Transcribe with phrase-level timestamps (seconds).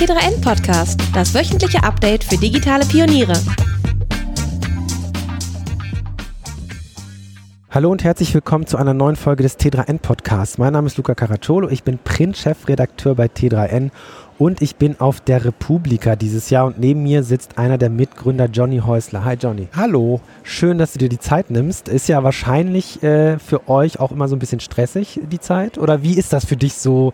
[0.00, 3.34] T3N Podcast, das wöchentliche Update für digitale Pioniere.
[7.70, 10.56] Hallo und herzlich willkommen zu einer neuen Folge des T3N Podcasts.
[10.56, 13.90] Mein Name ist Luca Caracciolo, ich bin Print-Chefredakteur bei T3N
[14.38, 18.46] und ich bin auf der Republika dieses Jahr und neben mir sitzt einer der Mitgründer,
[18.46, 19.26] Johnny Häusler.
[19.26, 19.68] Hi Johnny.
[19.76, 20.22] Hallo.
[20.44, 21.88] Schön, dass du dir die Zeit nimmst.
[21.90, 25.76] Ist ja wahrscheinlich äh, für euch auch immer so ein bisschen stressig, die Zeit.
[25.76, 27.12] Oder wie ist das für dich so?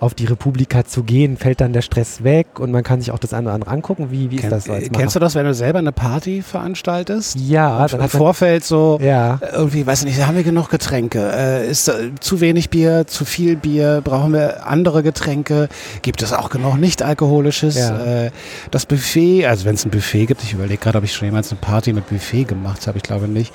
[0.00, 3.18] Auf die Republika zu gehen, fällt dann der Stress weg und man kann sich auch
[3.18, 4.10] das eine oder andere angucken.
[4.10, 7.36] Wie, wie ist das so als Kennst du das, wenn du selber eine Party veranstaltest?
[7.38, 7.86] Ja.
[7.86, 9.38] Dann im Vorfeld so, ja.
[9.52, 11.30] irgendwie, weiß nicht, haben wir genug Getränke?
[11.34, 14.00] Äh, ist äh, zu wenig Bier, zu viel Bier?
[14.02, 15.68] Brauchen wir andere Getränke?
[16.00, 17.76] Gibt es auch genug nicht-alkoholisches?
[17.76, 18.24] Ja.
[18.24, 18.30] Äh,
[18.70, 21.50] das Buffet, also wenn es ein Buffet gibt, ich überlege gerade, ob ich schon jemals
[21.50, 23.52] eine Party mit Buffet gemacht habe, ich glaube nicht.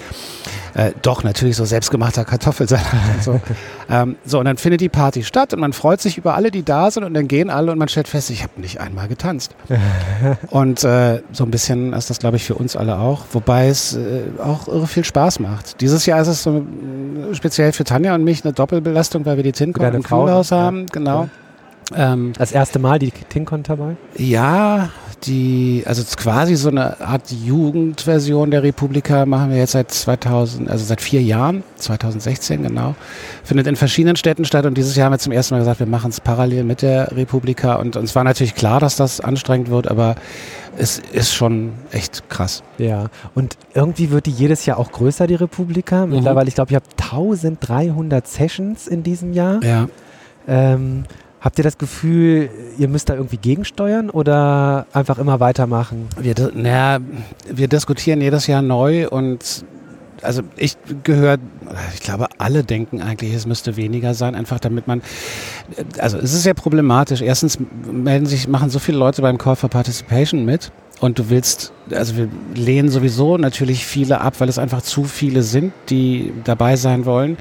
[0.75, 3.41] Äh, doch, natürlich so selbstgemachter Kartoffelsalat und so.
[3.89, 6.63] ähm, so, und dann findet die Party statt und man freut sich über alle, die
[6.63, 9.55] da sind und dann gehen alle und man stellt fest, ich habe nicht einmal getanzt.
[10.49, 13.95] und äh, so ein bisschen ist das, glaube ich, für uns alle auch, wobei es
[13.95, 15.81] äh, auch irre viel Spaß macht.
[15.81, 19.43] Dieses Jahr ist es so äh, speziell für Tanja und mich eine Doppelbelastung, weil wir
[19.43, 20.85] die Tincon im Kühlhaus haben, ja.
[20.91, 21.29] genau.
[21.95, 23.95] Ähm, das erste Mal die Tincon dabei?
[24.17, 24.89] Ja,
[25.23, 30.85] die, also quasi so eine Art Jugendversion der Republika machen wir jetzt seit 2000, also
[30.85, 32.95] seit vier Jahren, 2016 genau.
[33.43, 35.87] Findet in verschiedenen Städten statt und dieses Jahr haben wir zum ersten Mal gesagt, wir
[35.87, 39.87] machen es parallel mit der Republika und uns war natürlich klar, dass das anstrengend wird,
[39.89, 40.15] aber
[40.77, 42.63] es ist schon echt krass.
[42.77, 46.05] Ja, und irgendwie wird die jedes Jahr auch größer, die Republika.
[46.05, 46.15] Mhm.
[46.15, 49.63] Mittlerweile, ich glaube, ich habe 1300 Sessions in diesem Jahr.
[49.63, 49.87] Ja.
[50.47, 51.05] Ähm,
[51.45, 56.07] Habt ihr das Gefühl, ihr müsst da irgendwie gegensteuern oder einfach immer weitermachen?
[56.19, 56.97] Wir, naja,
[57.47, 59.63] wir diskutieren jedes Jahr neu und
[60.23, 61.37] also ich gehöre,
[61.93, 65.03] ich glaube, alle denken eigentlich, es müsste weniger sein, einfach damit man,
[65.99, 67.21] also es ist sehr problematisch.
[67.21, 67.59] Erstens
[67.91, 72.17] melden sich, machen so viele Leute beim Call for Participation mit und du willst, also
[72.17, 77.05] wir lehnen sowieso natürlich viele ab, weil es einfach zu viele sind, die dabei sein
[77.05, 77.37] wollen.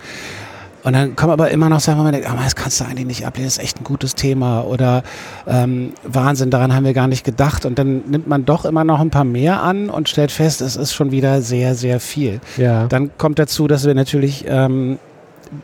[0.84, 3.06] Und dann kommen aber immer noch Sachen, wo man denkt, ah, das kannst du eigentlich
[3.06, 4.60] nicht ablehnen, das ist echt ein gutes Thema.
[4.62, 5.02] Oder
[5.46, 7.64] ähm, Wahnsinn, daran haben wir gar nicht gedacht.
[7.64, 10.76] Und dann nimmt man doch immer noch ein paar mehr an und stellt fest, es
[10.76, 12.40] ist schon wieder sehr, sehr viel.
[12.58, 12.86] Ja.
[12.86, 14.98] Dann kommt dazu, dass wir natürlich ähm,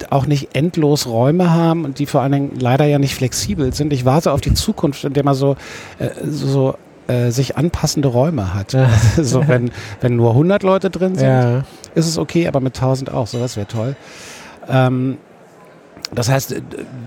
[0.09, 3.93] auch nicht endlos Räume haben und die vor allen Dingen leider ja nicht flexibel sind.
[3.93, 5.57] Ich warte auf die Zukunft, in der man so,
[5.99, 6.77] äh, so
[7.09, 8.75] äh, sich anpassende Räume hat.
[9.21, 9.71] so, wenn,
[10.01, 11.65] wenn nur 100 Leute drin sind, ja.
[11.95, 13.27] ist es okay, aber mit 1000 auch.
[13.27, 13.97] So, das wäre toll.
[14.71, 15.19] Ähm,
[16.13, 16.57] das heißt,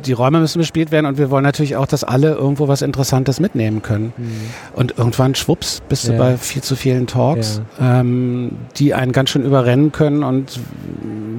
[0.06, 3.40] die Räume müssen bespielt werden und wir wollen natürlich auch, dass alle irgendwo was Interessantes
[3.40, 4.14] mitnehmen können.
[4.16, 4.32] Mhm.
[4.74, 6.14] Und irgendwann, schwupps, bist ja.
[6.14, 8.00] du bei viel zu vielen Talks, ja.
[8.00, 10.60] ähm, die einen ganz schön überrennen können und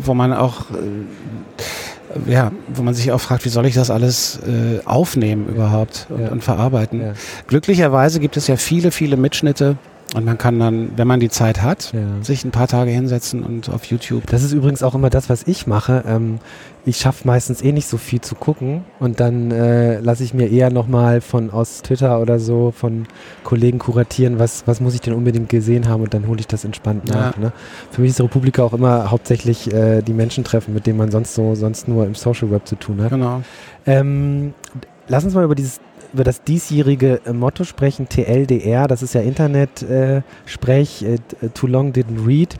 [0.00, 4.40] wo man auch, äh, ja, wo man sich auch fragt, wie soll ich das alles
[4.46, 5.54] äh, aufnehmen ja.
[5.54, 7.14] überhaupt und, und verarbeiten.
[7.46, 9.78] Glücklicherweise gibt es ja viele, viele Mitschnitte,
[10.14, 12.22] und man kann dann, wenn man die Zeit hat, ja.
[12.22, 14.26] sich ein paar Tage hinsetzen und auf YouTube.
[14.28, 16.04] Das ist übrigens auch immer das, was ich mache.
[16.06, 16.38] Ähm,
[16.86, 20.48] ich schaffe meistens eh nicht so viel zu gucken und dann äh, lasse ich mir
[20.50, 23.06] eher nochmal von aus Twitter oder so von
[23.42, 26.64] Kollegen kuratieren, was, was muss ich denn unbedingt gesehen haben und dann hole ich das
[26.64, 27.36] entspannt nach.
[27.36, 27.40] Ja.
[27.40, 27.52] Ne?
[27.90, 31.34] Für mich ist Republika auch immer hauptsächlich äh, die Menschen treffen, mit denen man sonst
[31.34, 33.10] so sonst nur im Social Web zu tun hat.
[33.10, 33.42] Genau.
[33.86, 34.54] Ähm,
[35.08, 35.80] lass uns mal über dieses
[36.14, 41.92] über das diesjährige äh, Motto sprechen, TLDR, das ist ja Internet-Sprech, äh, äh, Too Long
[41.92, 42.56] Didn't Read.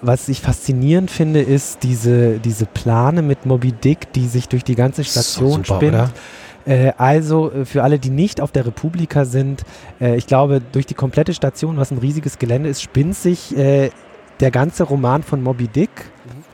[0.00, 4.74] Was ich faszinierend finde, ist diese, diese Plane mit Moby Dick, die sich durch die
[4.74, 6.10] ganze Station super, spinnt.
[6.66, 9.62] Äh, also für alle, die nicht auf der Republika sind,
[10.00, 13.90] äh, ich glaube, durch die komplette Station, was ein riesiges Gelände ist, spinnt sich äh,
[14.40, 15.90] der ganze Roman von Moby Dick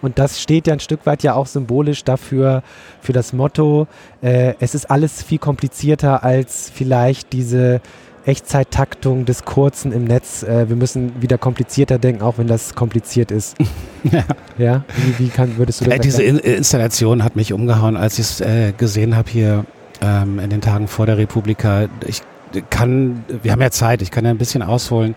[0.02, 2.62] und das steht ja ein Stück weit ja auch symbolisch dafür,
[3.00, 3.86] für das Motto,
[4.20, 7.80] äh, es ist alles viel komplizierter als vielleicht diese
[8.24, 10.42] Echtzeittaktung des Kurzen im Netz.
[10.42, 13.56] Äh, wir müssen wieder komplizierter denken, auch wenn das kompliziert ist.
[14.04, 14.24] ja.
[14.58, 14.84] ja?
[14.96, 18.26] Wie, wie kann, würdest du das äh, Diese In Installation hat mich umgehauen, als ich
[18.26, 19.64] es äh, gesehen habe hier
[20.00, 21.88] ähm, in den Tagen vor der Republika.
[22.06, 22.22] Ich
[22.70, 25.14] kann, wir haben ja Zeit, ich kann ja ein bisschen ausholen.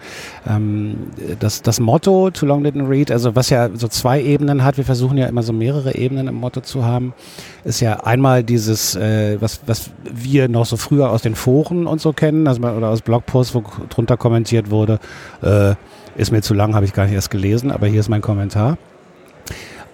[0.48, 1.08] Ähm,
[1.40, 4.86] das, das Motto Too Long Didn't Read, also was ja so zwei Ebenen hat, wir
[4.86, 7.14] versuchen ja immer so mehrere Ebenen im Motto zu haben,
[7.64, 12.02] ist ja einmal dieses, äh, was, was wir noch so früher aus den Foren und
[12.02, 15.00] so kennen, also oder aus Blogposts, wo drunter kommentiert wurde,
[15.42, 15.76] äh,
[16.16, 18.78] ist mir zu lang, habe ich gar nicht erst gelesen, aber hier ist mein Kommentar.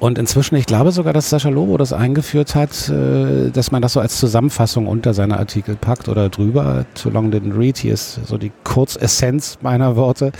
[0.02, 3.94] Und inzwischen, ich glaube sogar, dass Sascha Lobo das eingeführt hat, äh, dass man das
[3.94, 6.88] so als Zusammenfassung unter seine Artikel packt oder drüber.
[6.96, 7.78] Too long didn't read.
[7.78, 10.32] Hier ist so die Kurzessenz meiner Worte.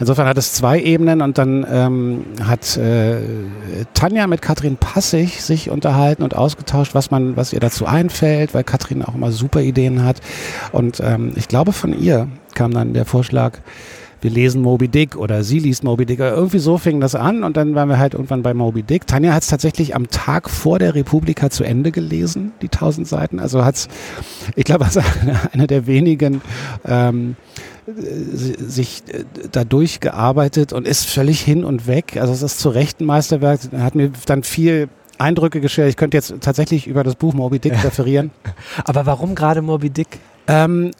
[0.00, 3.18] Insofern hat es zwei Ebenen und dann ähm, hat äh,
[3.94, 8.64] Tanja mit Katrin Passig sich unterhalten und ausgetauscht, was man, was ihr dazu einfällt, weil
[8.64, 10.20] Katrin auch immer super Ideen hat.
[10.72, 13.60] Und ähm, ich glaube, von ihr kam dann der Vorschlag,
[14.20, 16.20] wir lesen Moby Dick oder sie liest Moby Dick.
[16.20, 19.06] Irgendwie so fing das an und dann waren wir halt irgendwann bei Moby Dick.
[19.06, 23.40] Tanja hat es tatsächlich am Tag vor der Republika zu Ende gelesen, die tausend Seiten.
[23.40, 23.88] Also hat es,
[24.56, 24.98] ich glaube, als
[25.52, 26.42] einer der wenigen
[26.84, 27.36] ähm,
[27.86, 32.16] sich äh, da durchgearbeitet und ist völlig hin und weg.
[32.20, 33.60] Also es ist zu Recht ein Meisterwerk.
[33.76, 34.88] Hat mir dann viel
[35.18, 35.90] Eindrücke geschildert.
[35.90, 38.30] Ich könnte jetzt tatsächlich über das Buch Moby Dick referieren.
[38.84, 40.18] Aber warum gerade Moby Dick?
[40.46, 40.92] Ähm,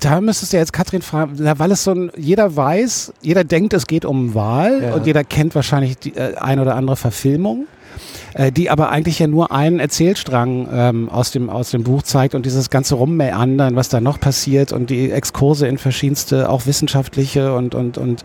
[0.00, 3.86] da müsstest du jetzt Katrin fragen, weil es so ein, jeder weiß, jeder denkt, es
[3.86, 4.94] geht um Wahl ja.
[4.94, 7.66] und jeder kennt wahrscheinlich die äh, ein oder andere Verfilmung
[8.34, 12.34] äh, die aber eigentlich ja nur einen Erzählstrang ähm, aus, dem, aus dem Buch zeigt
[12.34, 17.54] und dieses ganze Rummeandern, was da noch passiert und die Exkurse in verschiedenste, auch wissenschaftliche
[17.54, 18.24] und, und, und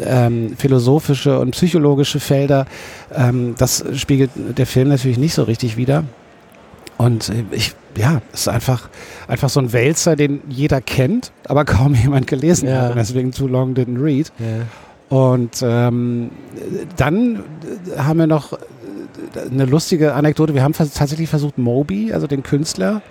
[0.00, 2.66] ähm, philosophische und psychologische Felder,
[3.14, 6.04] ähm, das spiegelt der Film natürlich nicht so richtig wider.
[6.98, 8.88] Und ich, ja, es ist einfach,
[9.28, 12.82] einfach so ein Wälzer, den jeder kennt, aber kaum jemand gelesen ja.
[12.82, 12.90] hat.
[12.90, 14.32] Und deswegen Too Long Didn't Read.
[14.38, 15.16] Ja.
[15.16, 16.30] Und ähm,
[16.96, 17.44] dann
[17.98, 18.58] haben wir noch
[19.50, 20.54] eine lustige Anekdote.
[20.54, 23.02] Wir haben tatsächlich versucht, Moby, also den Künstler,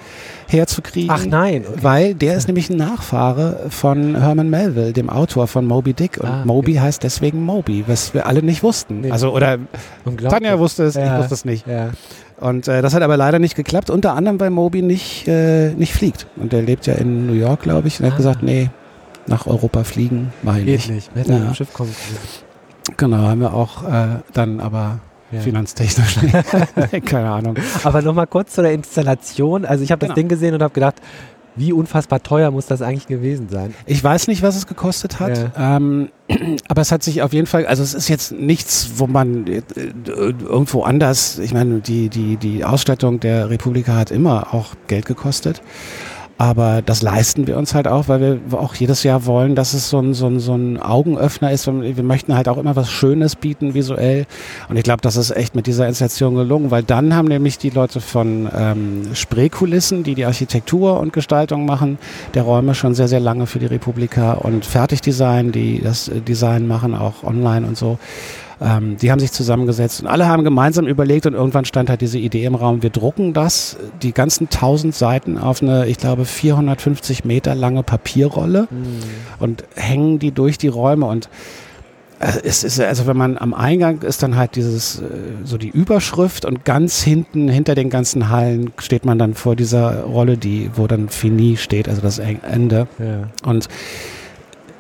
[0.48, 1.12] herzukriegen.
[1.12, 1.66] Ach nein.
[1.68, 1.80] Okay.
[1.82, 6.18] Weil der ist nämlich ein Nachfahre von Herman Melville, dem Autor von Moby Dick.
[6.20, 6.82] Und ah, Moby okay.
[6.82, 9.02] heißt deswegen Moby, was wir alle nicht wussten.
[9.02, 9.12] Nee.
[9.12, 9.58] Also, oder
[10.30, 11.14] Tanja wusste es, ja.
[11.14, 11.68] ich wusste es nicht.
[11.68, 11.92] Ja.
[12.40, 15.94] Und äh, das hat aber leider nicht geklappt, unter anderem, weil Moby nicht, äh, nicht
[15.94, 16.28] fliegt.
[16.38, 18.10] Und der lebt ja in New York, glaube ich, und ah.
[18.10, 18.70] hat gesagt, nee,
[19.28, 20.90] nach Europa fliegen, mache ich nicht.
[20.90, 21.12] nicht.
[21.16, 21.54] Hätte ja.
[21.54, 21.94] Schiff kommen
[22.98, 25.00] Genau, haben wir auch äh, dann aber
[25.32, 25.40] ja.
[25.40, 26.20] finanztechnisch.
[27.06, 27.56] Keine Ahnung.
[27.84, 29.66] Aber nochmal kurz zu der Installation.
[29.66, 30.10] Also ich habe genau.
[30.10, 31.02] das Ding gesehen und habe gedacht,
[31.56, 33.74] wie unfassbar teuer muss das eigentlich gewesen sein?
[33.86, 35.78] Ich weiß nicht, was es gekostet hat, ja.
[35.78, 36.10] ähm,
[36.68, 39.62] aber es hat sich auf jeden Fall, also es ist jetzt nichts, wo man äh,
[40.06, 45.62] irgendwo anders, ich meine, die, die, die Ausstattung der Republika hat immer auch Geld gekostet.
[46.42, 49.92] Aber das leisten wir uns halt auch, weil wir auch jedes Jahr wollen, dass es
[49.92, 51.68] so ein, so ein, so ein Augenöffner ist.
[51.68, 54.26] Wir möchten halt auch immer was Schönes bieten visuell.
[54.68, 57.70] Und ich glaube, das ist echt mit dieser Installation gelungen, weil dann haben nämlich die
[57.70, 62.00] Leute von ähm, Spreekulissen, die die Architektur und Gestaltung machen,
[62.34, 66.96] der Räume schon sehr, sehr lange für die Republika und Fertigdesign, die das Design machen,
[66.96, 68.00] auch online und so
[68.62, 72.20] ähm, die haben sich zusammengesetzt und alle haben gemeinsam überlegt und irgendwann stand halt diese
[72.20, 77.26] Idee im Raum, wir drucken das, die ganzen tausend Seiten auf eine, ich glaube, 450
[77.26, 79.00] Meter lange Papierrolle mhm.
[79.40, 81.28] und hängen die durch die Räume und
[82.20, 85.06] äh, es ist also wenn man am Eingang ist dann halt dieses äh,
[85.44, 90.04] so die Überschrift und ganz hinten hinter den ganzen Hallen steht man dann vor dieser
[90.04, 92.88] Rolle, die wo dann Fini steht, also das Ende.
[93.00, 93.50] Ja.
[93.50, 93.68] Und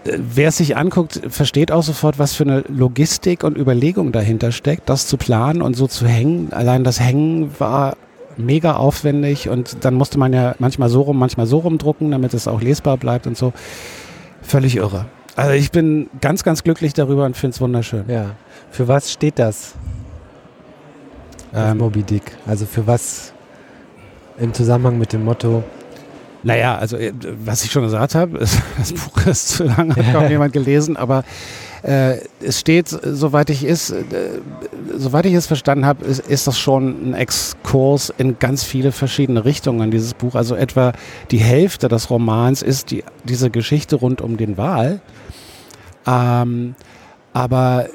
[0.03, 4.89] wer es sich anguckt, versteht auch sofort, was für eine Logistik und Überlegung dahinter steckt,
[4.89, 6.51] das zu planen und so zu hängen.
[6.53, 7.95] Allein das Hängen war
[8.37, 12.47] mega aufwendig und dann musste man ja manchmal so rum, manchmal so rumdrucken, damit es
[12.47, 13.53] auch lesbar bleibt und so.
[14.41, 15.05] Völlig irre.
[15.35, 18.05] Also ich bin ganz, ganz glücklich darüber und finde es wunderschön.
[18.07, 18.31] Ja.
[18.69, 19.75] Für was steht das?
[21.53, 22.23] Ähm, Moby Dick.
[22.47, 23.33] Also für was
[24.37, 25.63] im Zusammenhang mit dem Motto
[26.43, 27.13] naja, also äh,
[27.45, 28.39] was ich schon gesagt habe,
[28.77, 31.23] das Buch ist zu lang, hat kaum jemand gelesen, aber
[31.83, 34.03] äh, es steht, soweit ich es, äh,
[34.95, 39.45] soweit ich es verstanden habe, ist, ist, das schon ein Exkurs in ganz viele verschiedene
[39.45, 40.35] Richtungen, dieses Buch.
[40.35, 40.93] Also etwa
[41.31, 45.01] die Hälfte des Romans ist die, diese Geschichte rund um den Wal.
[46.05, 46.75] Ähm,
[47.33, 47.87] aber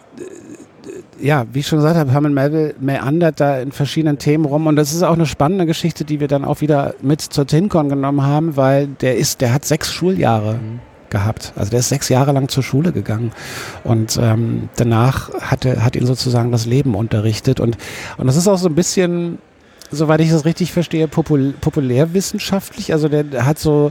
[1.20, 4.76] ja, wie ich schon gesagt habe, Herman Melville meandert da in verschiedenen Themen rum und
[4.76, 8.22] das ist auch eine spannende Geschichte, die wir dann auch wieder mit zur TinCon genommen
[8.22, 10.80] haben, weil der ist, der hat sechs Schuljahre mhm.
[11.10, 11.52] gehabt.
[11.56, 13.32] Also der ist sechs Jahre lang zur Schule gegangen
[13.84, 17.76] und ähm, danach hat, er, hat ihn sozusagen das Leben unterrichtet und,
[18.18, 19.38] und das ist auch so ein bisschen,
[19.90, 22.92] soweit ich das richtig verstehe, popul populärwissenschaftlich.
[22.92, 23.90] Also der, der hat so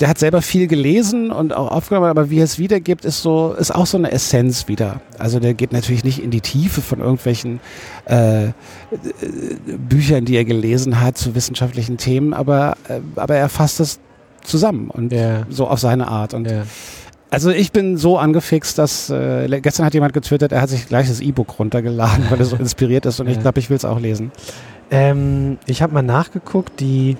[0.00, 3.54] der hat selber viel gelesen und auch aufgenommen, aber wie er es wiedergibt, ist so,
[3.54, 5.00] ist auch so eine Essenz wieder.
[5.18, 7.60] Also der geht natürlich nicht in die Tiefe von irgendwelchen
[8.06, 8.48] äh,
[9.88, 14.00] Büchern, die er gelesen hat zu wissenschaftlichen Themen, aber, äh, aber er fasst es
[14.42, 15.46] zusammen und ja.
[15.48, 16.34] so auf seine Art.
[16.34, 16.64] Und ja.
[17.30, 21.08] Also ich bin so angefixt, dass äh, gestern hat jemand getwittert, er hat sich gleich
[21.08, 23.32] das E-Book runtergeladen, weil er so inspiriert ist und ja.
[23.32, 24.32] ich glaube, ich will es auch lesen.
[24.90, 27.16] Ähm, ich habe mal nachgeguckt, die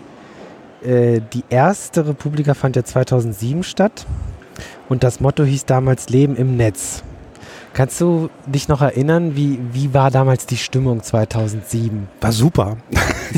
[0.84, 4.06] äh, die erste Republika fand ja 2007 statt
[4.88, 7.02] und das Motto hieß damals Leben im Netz.
[7.72, 12.06] Kannst du dich noch erinnern, wie, wie war damals die Stimmung 2007?
[12.20, 12.76] War super.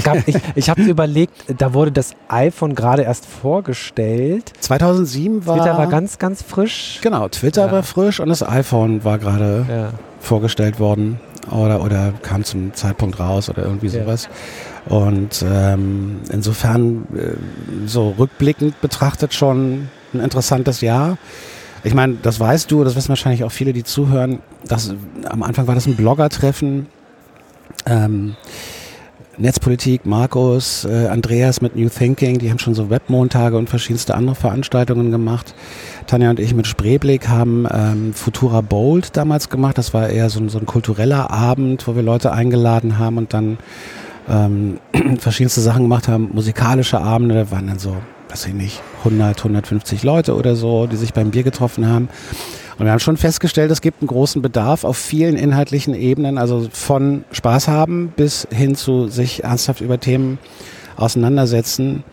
[0.05, 4.53] Gab, ich ich habe überlegt, da wurde das iPhone gerade erst vorgestellt.
[4.61, 5.57] 2007 war.
[5.57, 6.99] Twitter war ganz, ganz frisch.
[7.03, 7.73] Genau, Twitter Ja.
[7.73, 9.93] war frisch und das iPhone war gerade Ja.
[10.21, 11.19] vorgestellt worden
[11.51, 14.03] oder, oder kam zum Zeitpunkt raus oder irgendwie Ja.
[14.05, 14.29] sowas.
[14.87, 21.19] Und ähm, insofern äh, so rückblickend betrachtet schon ein interessantes Jahr.
[21.85, 24.41] Ich meine, das weißt du, das wissen wahrscheinlich auch viele, die zuhören.
[24.67, 24.93] Das,
[25.29, 26.87] am Anfang war das ein Blogger-Treffen.
[27.87, 28.35] Ähm,
[29.39, 34.35] Netzpolitik, Markus, äh, Andreas mit New Thinking, die haben schon so Webmontage und verschiedenste andere
[34.35, 35.55] Veranstaltungen gemacht.
[36.07, 39.77] Tanja und ich mit Spreeblick haben ähm, Futura Bold damals gemacht.
[39.77, 43.35] Das war eher so ein, so ein kultureller Abend, wo wir Leute eingeladen haben und
[43.35, 43.59] dann
[44.29, 44.79] ähm,
[45.19, 46.31] verschiedenste Sachen gemacht haben.
[46.33, 47.95] Musikalische Abende, da waren dann so,
[48.31, 52.09] weiß ich nicht, 100, 150 Leute oder so, die sich beim Bier getroffen haben.
[52.79, 56.69] Und wir haben schon festgestellt, es gibt einen großen Bedarf auf vielen inhaltlichen Ebenen, also
[56.71, 60.39] von Spaß haben bis hin zu sich ernsthaft über Themen
[60.97, 62.05] auseinandersetzen.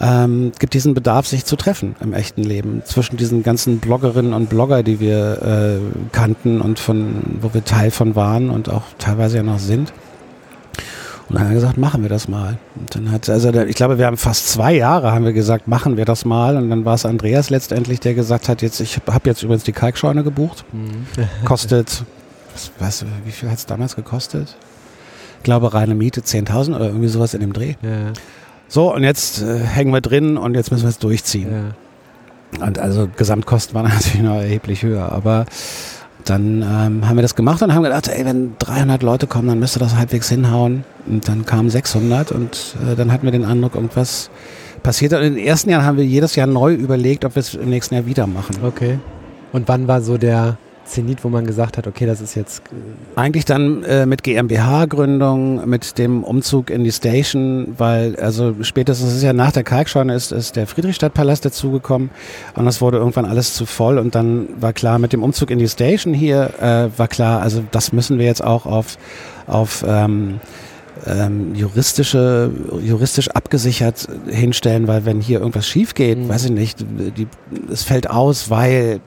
[0.00, 2.82] Ähm, gibt diesen Bedarf, sich zu treffen im echten Leben.
[2.84, 7.90] Zwischen diesen ganzen Bloggerinnen und Blogger, die wir äh, kannten und von, wo wir Teil
[7.90, 9.92] von waren und auch teilweise ja noch sind.
[11.28, 12.56] Und dann haben wir gesagt, machen wir das mal.
[12.76, 15.96] Und dann hat, also ich glaube, wir haben fast zwei Jahre haben wir gesagt, machen
[15.98, 16.56] wir das mal.
[16.56, 19.72] Und dann war es Andreas letztendlich, der gesagt hat, jetzt, ich habe jetzt übrigens die
[19.72, 20.64] Kalkscheune gebucht.
[21.44, 22.04] Kostet,
[22.54, 24.56] was, was, wie viel hat es damals gekostet?
[25.38, 27.74] Ich glaube, reine Miete 10.000 oder irgendwie sowas in dem Dreh.
[27.82, 28.12] Ja,
[28.68, 31.52] So, und jetzt äh, hängen wir drin und jetzt müssen wir es durchziehen.
[31.52, 32.64] ja.
[32.64, 35.12] Und also Gesamtkosten waren natürlich noch erheblich höher.
[35.12, 35.44] Aber
[36.28, 39.58] dann ähm, haben wir das gemacht und haben gedacht, ey, wenn 300 Leute kommen, dann
[39.58, 40.84] müsste das halbwegs hinhauen.
[41.06, 44.30] Und dann kamen 600 und äh, dann hatten wir den Eindruck, irgendwas
[44.82, 45.12] passiert.
[45.12, 47.70] Und in den ersten Jahren haben wir jedes Jahr neu überlegt, ob wir es im
[47.70, 48.56] nächsten Jahr wieder machen.
[48.62, 48.98] Okay.
[49.52, 50.58] Und wann war so der
[50.88, 52.62] Zenit, wo man gesagt hat, okay, das ist jetzt.
[52.68, 59.08] äh, Eigentlich dann äh, mit GmbH-Gründung, mit dem Umzug in die Station, weil also spätestens
[59.08, 62.10] das ist ja nach der Kalkscheune ist, ist der Friedrichstadtpalast dazugekommen
[62.54, 65.58] und das wurde irgendwann alles zu voll und dann war klar, mit dem Umzug in
[65.58, 68.96] die Station hier äh, war klar, also das müssen wir jetzt auch auf,
[69.46, 70.40] auf ähm,
[71.06, 72.50] ähm, juristische,
[72.82, 76.28] juristisch abgesichert hinstellen, weil wenn hier irgendwas schief geht, Mhm.
[76.28, 76.80] weiß ich nicht,
[77.16, 77.26] die,
[77.72, 79.00] es fällt aus, weil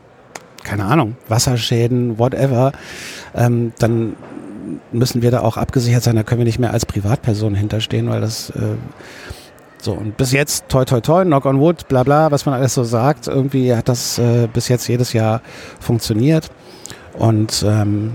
[0.63, 2.71] keine Ahnung, Wasserschäden, whatever,
[3.35, 4.15] ähm, dann
[4.91, 6.15] müssen wir da auch abgesichert sein.
[6.15, 8.75] Da können wir nicht mehr als Privatperson hinterstehen, weil das äh,
[9.81, 12.73] so und bis jetzt toi toi toi, knock on wood, bla bla, was man alles
[12.73, 15.41] so sagt, irgendwie hat das äh, bis jetzt jedes Jahr
[15.79, 16.51] funktioniert
[17.13, 18.13] und ähm,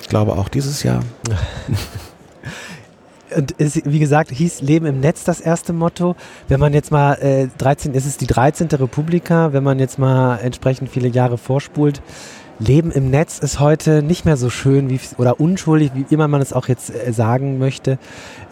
[0.00, 1.02] ich glaube auch dieses Jahr.
[3.36, 6.16] Und es, wie gesagt, hieß Leben im Netz das erste Motto.
[6.48, 8.68] Wenn man jetzt mal äh, 13, es ist die 13.
[8.68, 12.00] Republika, wenn man jetzt mal entsprechend viele Jahre vorspult.
[12.60, 16.40] Leben im Netz ist heute nicht mehr so schön wie, oder unschuldig, wie immer man
[16.40, 17.98] es auch jetzt äh, sagen möchte,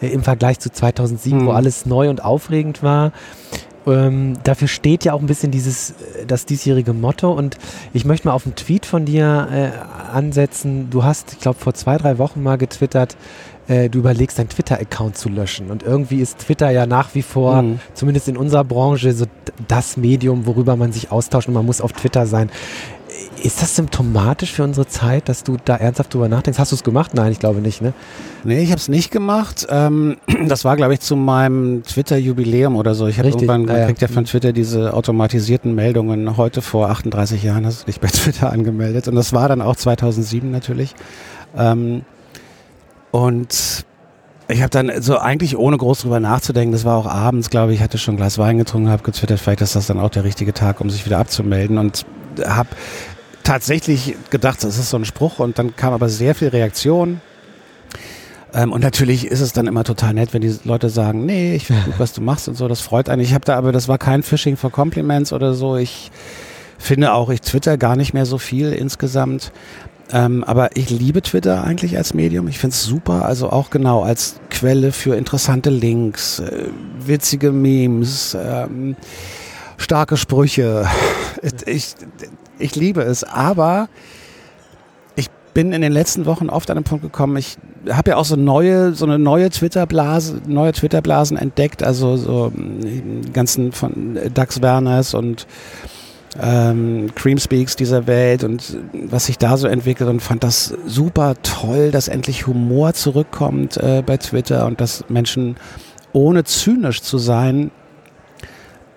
[0.01, 1.55] äh, im Vergleich zu 2007, wo Hm.
[1.55, 3.11] alles neu und aufregend war.
[3.85, 7.57] Ähm, dafür steht ja auch ein bisschen dieses, äh, das diesjährige Motto und
[7.93, 10.89] ich möchte mal auf einen Tweet von dir äh, ansetzen.
[10.89, 13.15] Du hast, ich glaube, vor zwei, drei Wochen mal getwittert,
[13.67, 15.71] äh, du überlegst, deinen Twitter-Account zu löschen.
[15.71, 17.79] Und irgendwie ist Twitter ja nach wie vor, Mhm.
[17.93, 19.25] zumindest in unserer Branche, so
[19.67, 22.49] das Medium, worüber man sich austauscht und man muss auf Twitter sein.
[23.41, 26.59] Ist das symptomatisch für unsere Zeit, dass du da ernsthaft drüber nachdenkst?
[26.59, 27.13] Hast du es gemacht?
[27.15, 27.93] Nein, ich glaube nicht, ne?
[28.43, 29.65] Nee, ich habe es nicht gemacht.
[29.69, 33.07] Ähm, das war, glaube ich, zu meinem Twitter-Jubiläum oder so.
[33.07, 33.85] Ich habe irgendwann, man ja, ja.
[33.87, 36.37] kriegt ja von Twitter diese automatisierten Meldungen.
[36.37, 39.07] Heute vor 38 Jahren hast du dich bei Twitter angemeldet.
[39.07, 40.93] Und das war dann auch 2007 natürlich.
[41.57, 42.03] Ähm,
[43.17, 43.83] und
[44.47, 47.81] ich habe dann so eigentlich ohne groß drüber nachzudenken, das war auch abends, glaube ich,
[47.81, 50.53] hatte schon ein Glas Wein getrunken, habe getwittert, vielleicht ist das dann auch der richtige
[50.53, 52.05] Tag, um sich wieder abzumelden und
[52.45, 52.69] habe
[53.43, 57.19] tatsächlich gedacht, das ist so ein Spruch und dann kam aber sehr viel Reaktion.
[58.53, 61.65] Ähm, und natürlich ist es dann immer total nett, wenn die Leute sagen, nee, ich
[61.65, 63.23] finde gut, was du machst und so, das freut einen.
[63.23, 65.75] Ich habe da aber, das war kein Phishing for Compliments oder so.
[65.75, 66.11] Ich
[66.77, 69.51] finde auch, ich twitter gar nicht mehr so viel insgesamt.
[70.11, 72.47] Ähm, aber ich liebe Twitter eigentlich als Medium.
[72.47, 78.35] Ich finde es super, also auch genau als Quelle für interessante Links, äh, witzige Memes,
[78.39, 78.95] ähm,
[79.77, 80.85] starke Sprüche.
[81.67, 81.93] Ich,
[82.57, 83.89] ich liebe es, aber
[85.15, 88.25] ich bin in den letzten Wochen oft an den Punkt gekommen, ich habe ja auch
[88.25, 94.63] so neue, so eine neue Twitter-Blase, neue Twitter-Blasen entdeckt, also so die ganzen von Dax
[94.63, 95.45] Werners und
[96.39, 101.91] ähm, Creamspeaks dieser Welt und was sich da so entwickelt und fand das super toll,
[101.91, 105.55] dass endlich Humor zurückkommt äh, bei Twitter und dass Menschen
[106.13, 107.71] ohne zynisch zu sein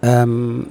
[0.02, 0.68] ähm,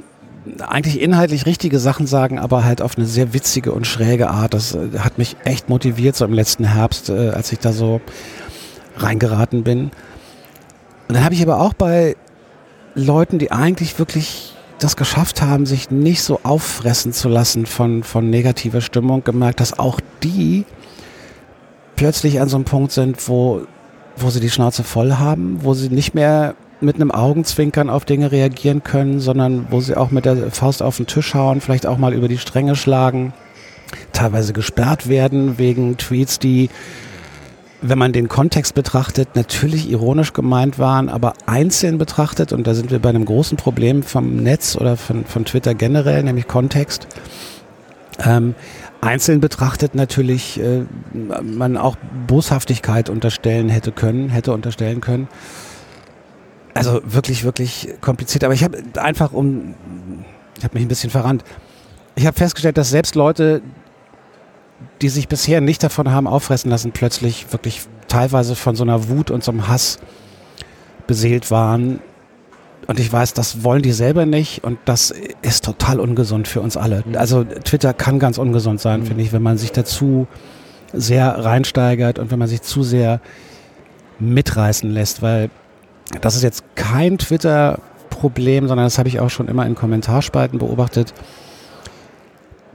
[0.60, 4.54] eigentlich inhaltlich richtige Sachen sagen, aber halt auf eine sehr witzige und schräge Art.
[4.54, 8.02] Das äh, hat mich echt motiviert so im letzten Herbst, äh, als ich da so
[8.98, 9.92] reingeraten bin.
[11.08, 12.16] Und dann habe ich aber auch bei
[12.96, 14.49] Leuten, die eigentlich wirklich
[14.80, 19.78] das geschafft haben, sich nicht so auffressen zu lassen von, von negativer Stimmung, gemerkt, dass
[19.78, 20.66] auch die
[21.96, 23.62] plötzlich an so einem Punkt sind, wo,
[24.16, 28.32] wo sie die Schnauze voll haben, wo sie nicht mehr mit einem Augenzwinkern auf Dinge
[28.32, 31.98] reagieren können, sondern wo sie auch mit der Faust auf den Tisch hauen, vielleicht auch
[31.98, 33.34] mal über die Stränge schlagen,
[34.14, 36.70] teilweise gesperrt werden wegen Tweets, die,
[37.82, 42.92] wenn man den Kontext betrachtet, natürlich ironisch gemeint waren, aber einzeln betrachtet, und da sind
[42.92, 47.08] wir bei einem großen Problem vom Netz oder von, von Twitter generell, nämlich Kontext,
[48.26, 48.56] ähm,
[49.02, 50.84] einzeln betrachtet natürlich äh,
[51.42, 51.96] man auch
[52.28, 55.28] Boshaftigkeit unterstellen hätte können, hätte unterstellen können.
[56.74, 58.44] Also wirklich, wirklich kompliziert.
[58.44, 59.74] Aber ich habe einfach um,
[60.58, 61.44] ich habe mich ein bisschen verrannt.
[62.16, 63.62] Ich habe festgestellt, dass selbst Leute,
[65.02, 69.32] die sich bisher nicht davon haben auffressen lassen, plötzlich wirklich teilweise von so einer Wut
[69.32, 70.00] und so einem Hass
[71.08, 72.00] beseelt waren.
[72.88, 76.76] Und ich weiß, das wollen die selber nicht und das ist total ungesund für uns
[76.76, 77.04] alle.
[77.14, 79.06] Also Twitter kann ganz ungesund sein, mhm.
[79.06, 80.28] finde ich, wenn man sich dazu
[80.92, 83.22] sehr reinsteigert und wenn man sich zu sehr
[84.20, 85.50] mitreißen lässt, weil
[86.22, 91.14] das ist jetzt kein Twitter-Problem, sondern das habe ich auch schon immer in Kommentarspalten beobachtet.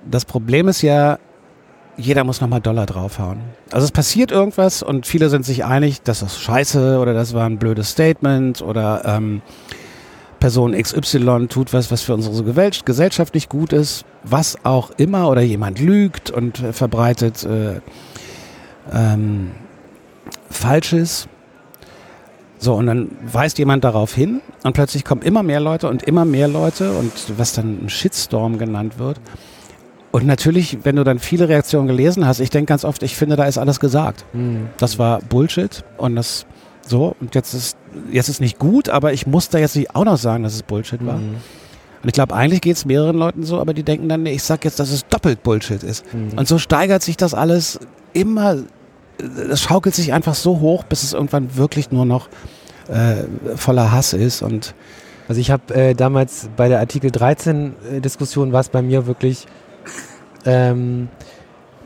[0.09, 1.19] Das Problem ist ja,
[1.97, 3.41] jeder muss nochmal Dollar draufhauen.
[3.71, 7.47] Also es passiert irgendwas und viele sind sich einig, das ist scheiße oder das war
[7.47, 9.43] ein blödes Statement oder ähm,
[10.41, 15.41] Person XY tut was, was für unsere Gesellschaft nicht gut ist, was auch immer oder
[15.41, 17.81] jemand lügt und verbreitet äh,
[18.93, 19.53] ähm,
[20.51, 21.29] Falsches.
[22.59, 26.25] So, und dann weist jemand darauf hin und plötzlich kommen immer mehr Leute und immer
[26.25, 29.21] mehr Leute und was dann ein Shitstorm genannt wird.
[30.15, 33.35] Und natürlich, wenn du dann viele Reaktionen gelesen hast, ich denke ganz oft, ich finde,
[33.35, 34.25] da ist alles gesagt.
[34.33, 34.69] Mhm.
[34.79, 36.47] Das war Bullshit und das
[36.87, 37.77] so, und jetzt ist,
[38.13, 40.63] jetzt ist nicht gut, aber ich muss da jetzt nicht auch noch sagen, dass es
[40.63, 41.17] Bullshit war.
[41.17, 41.39] Mhm.
[42.01, 44.65] Und ich glaube, eigentlich geht es mehreren Leuten so, aber die denken dann, ich sag
[44.65, 46.05] jetzt, dass es doppelt Bullshit ist.
[46.15, 46.39] Mhm.
[46.39, 47.81] Und so steigert sich das alles
[48.13, 48.59] immer,
[49.51, 52.29] es schaukelt sich einfach so hoch, bis es irgendwann wirklich nur noch
[52.87, 53.25] äh,
[53.57, 54.77] voller Hass ist und
[55.27, 59.07] also ich habe äh, damals bei der Artikel 13 äh, Diskussion war es bei mir
[59.07, 59.47] wirklich,
[60.45, 61.09] ähm,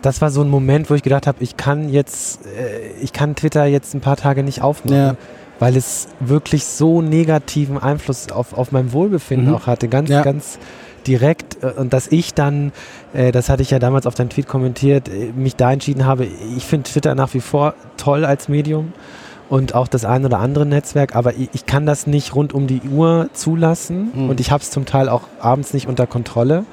[0.03, 3.35] das war so ein Moment, wo ich gedacht habe, ich kann jetzt, äh, ich kann
[3.35, 5.16] Twitter jetzt ein paar Tage nicht aufmachen, ja.
[5.59, 9.55] weil es wirklich so negativen Einfluss auf, auf mein Wohlbefinden mhm.
[9.55, 10.23] auch hatte, ganz, ja.
[10.23, 10.59] ganz
[11.07, 12.73] direkt äh, und dass ich dann,
[13.12, 16.27] äh, das hatte ich ja damals auf deinen Tweet kommentiert, äh, mich da entschieden habe,
[16.57, 18.92] ich finde Twitter nach wie vor toll als Medium
[19.49, 22.66] und auch das ein oder andere Netzwerk, aber ich, ich kann das nicht rund um
[22.66, 24.31] die Uhr zulassen mhm.
[24.31, 26.64] und ich habe es zum Teil auch abends nicht unter Kontrolle.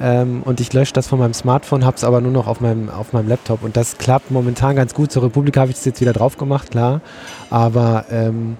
[0.00, 2.88] Ähm, und ich lösche das von meinem Smartphone, habe es aber nur noch auf meinem,
[2.88, 3.62] auf meinem Laptop.
[3.62, 5.12] Und das klappt momentan ganz gut.
[5.12, 7.00] Zur Republik habe ich es jetzt wieder drauf gemacht, klar.
[7.50, 8.56] Aber ähm,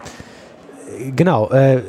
[1.14, 1.50] genau.
[1.50, 1.82] Äh, äh,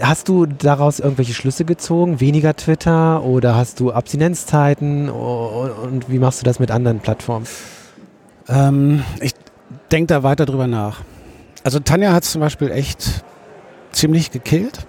[0.00, 2.20] hast du daraus irgendwelche Schlüsse gezogen?
[2.20, 5.10] Weniger Twitter oder hast du Abstinenzzeiten?
[5.10, 7.46] Und, wie machst du das mit anderen Plattformen?
[8.48, 9.32] Ähm, ich
[9.92, 11.02] denke da weiter drüber nach.
[11.62, 13.22] Also Tanja hat es zum Beispiel echt
[13.92, 14.86] ziemlich gekillt.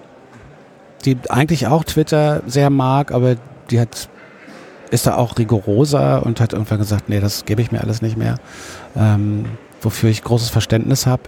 [1.01, 3.35] Die eigentlich auch Twitter sehr mag, aber
[3.69, 4.09] die hat
[4.91, 8.17] ist da auch rigoroser und hat irgendwann gesagt, nee, das gebe ich mir alles nicht
[8.17, 8.35] mehr.
[8.95, 9.45] Ähm,
[9.81, 11.23] wofür ich großes Verständnis habe.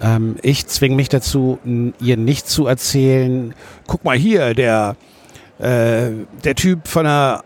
[0.00, 1.58] Ähm, ich zwinge mich dazu,
[2.00, 3.54] ihr nicht zu erzählen,
[3.86, 4.96] guck mal hier, der,
[5.58, 6.10] äh,
[6.44, 7.44] der Typ von der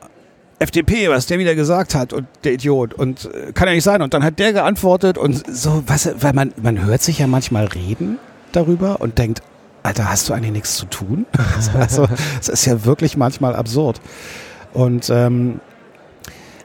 [0.59, 4.01] FDP, was der wieder gesagt hat und der Idiot und äh, kann ja nicht sein.
[4.01, 7.67] Und dann hat der geantwortet und so, was, weil man, man hört sich ja manchmal
[7.67, 8.19] reden
[8.53, 9.43] darüber und denkt,
[9.83, 11.27] Alter, hast du eigentlich nichts zu tun?
[11.79, 12.09] also,
[12.41, 14.01] es ist ja wirklich manchmal absurd.
[14.73, 15.61] Und ähm,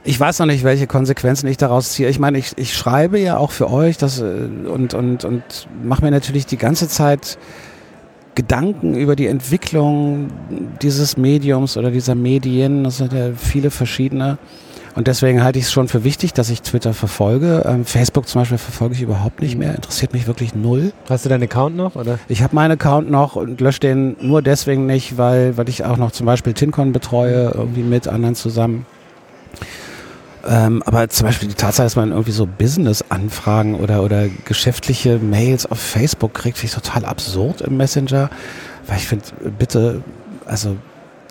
[0.04, 2.08] ich weiß noch nicht, welche Konsequenzen ich daraus ziehe.
[2.08, 5.44] Ich meine, ich, ich schreibe ja auch für euch das, äh, und, und, und
[5.84, 7.38] mache mir natürlich die ganze Zeit
[8.36, 10.30] Gedanken über die Entwicklung
[10.82, 12.84] dieses Mediums oder dieser Medien.
[12.84, 14.38] Das sind ja viele verschiedene.
[14.98, 17.64] Und deswegen halte ich es schon für wichtig, dass ich Twitter verfolge.
[17.68, 19.76] Ähm, Facebook zum Beispiel verfolge ich überhaupt nicht mehr.
[19.76, 20.92] Interessiert mich wirklich null.
[21.08, 21.96] Hast du deinen Account noch?
[21.96, 22.18] Oder?
[22.28, 25.98] Ich habe meinen Account noch und lösche den nur deswegen nicht, weil, weil ich auch
[25.98, 28.88] noch zum Beispiel TinCon betreue, irgendwie mit anderen zusammen.
[30.48, 35.68] Ähm, aber zum Beispiel die Tatsache, dass man irgendwie so Business-Anfragen oder, oder geschäftliche Mails
[35.68, 38.32] auf Facebook kriegt, finde ich total absurd im Messenger.
[38.88, 39.26] Weil ich finde,
[39.60, 40.02] bitte,
[40.48, 40.76] also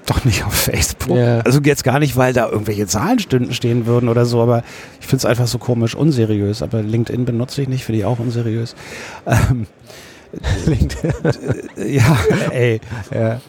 [0.06, 1.16] doch nicht auf Facebook.
[1.16, 1.40] Yeah.
[1.44, 4.62] Also jetzt gar nicht, weil da irgendwelche Zahlen stehen würden oder so, aber
[5.00, 6.62] ich finde es einfach so komisch unseriös.
[6.62, 8.74] Aber LinkedIn benutze ich nicht, finde ich auch unseriös.
[9.26, 9.66] Ähm,
[10.66, 11.12] LinkedIn.
[11.76, 12.18] ja,
[12.50, 12.80] ey.
[13.12, 13.40] Ja.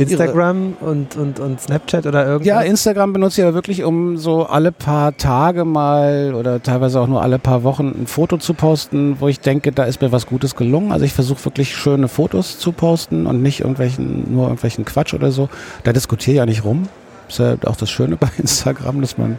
[0.00, 2.46] Instagram und, und, und Snapchat oder irgendwas?
[2.46, 7.06] Ja, Instagram benutze ich aber wirklich, um so alle paar Tage mal oder teilweise auch
[7.06, 10.26] nur alle paar Wochen ein Foto zu posten, wo ich denke, da ist mir was
[10.26, 10.92] Gutes gelungen.
[10.92, 15.30] Also ich versuche wirklich schöne Fotos zu posten und nicht irgendwelchen, nur irgendwelchen Quatsch oder
[15.32, 15.48] so.
[15.84, 16.88] Da diskutiere ich ja nicht rum.
[17.28, 19.38] Ist ja auch das Schöne bei Instagram, dass man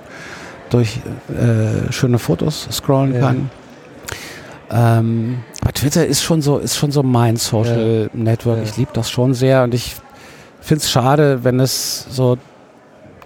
[0.69, 3.19] durch äh, schöne Fotos scrollen Ja.
[3.19, 3.49] kann.
[4.73, 8.57] Ähm, aber Twitter ist schon so, ist schon so mein Social Network.
[8.59, 8.63] Ja.
[8.63, 9.95] Ich liebe das schon sehr und ich
[10.61, 12.37] finde es schade, wenn es so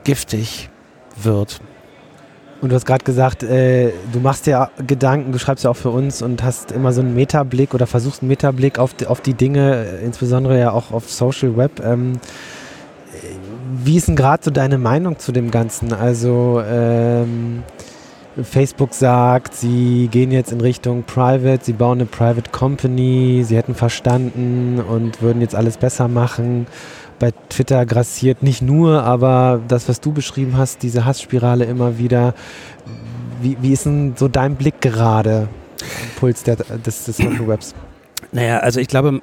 [0.04, 0.70] giftig
[1.16, 1.60] wird.
[2.62, 5.90] Und du hast gerade gesagt, äh, du machst dir Gedanken, du schreibst ja auch für
[5.90, 9.34] uns und hast immer so einen Metablick oder versuchst einen Metablick auf die, auf die
[9.34, 11.82] Dinge, äh, insbesondere ja auch auf Social Web.
[11.84, 13.28] Ähm, äh,
[13.84, 15.94] wie ist denn gerade so deine Meinung zu dem Ganzen?
[15.94, 17.64] Also ähm,
[18.44, 23.76] Facebook sagt, sie gehen jetzt in Richtung Private, sie bauen eine Private Company, sie hätten
[23.76, 26.68] verstanden und würden jetzt alles besser machen.
[27.18, 32.34] Bei Twitter grassiert nicht nur, aber das, was du beschrieben hast, diese Hassspirale immer wieder.
[33.42, 35.48] Wie, wie ist denn so dein Blick gerade
[36.20, 37.74] Puls der, des, des Webs?
[38.32, 39.22] Naja, also ich glaube,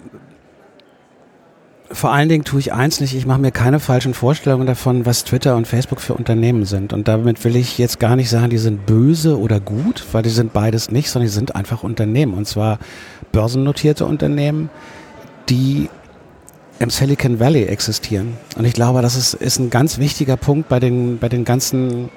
[1.92, 5.24] vor allen Dingen tue ich eins nicht, ich mache mir keine falschen Vorstellungen davon, was
[5.24, 6.92] Twitter und Facebook für Unternehmen sind.
[6.92, 10.31] Und damit will ich jetzt gar nicht sagen, die sind böse oder gut, weil die
[10.31, 12.35] sind beides nicht, sondern die sind einfach Unternehmen.
[12.35, 12.78] Und zwar
[13.33, 14.70] börsennotierte Unternehmen,
[15.48, 15.88] die
[16.78, 18.37] im Silicon Valley existieren.
[18.57, 22.09] Und ich glaube, das ist, ist ein ganz wichtiger Punkt bei den, bei den ganzen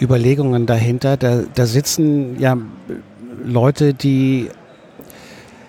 [0.00, 1.16] Überlegungen dahinter.
[1.16, 2.58] Da, da sitzen ja
[3.44, 4.48] Leute, die